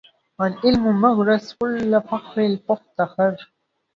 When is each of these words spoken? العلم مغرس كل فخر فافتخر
العلم 0.41 1.01
مغرس 1.01 1.53
كل 1.53 2.01
فخر 2.01 2.57
فافتخر 2.67 3.37